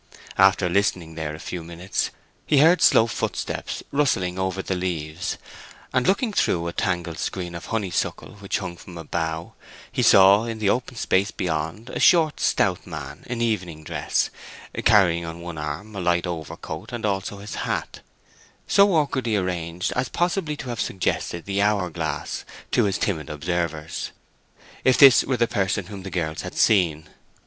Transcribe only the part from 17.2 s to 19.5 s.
his hat, so awkwardly